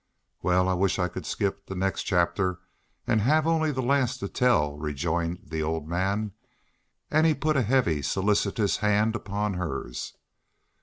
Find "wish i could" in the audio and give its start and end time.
0.73-1.27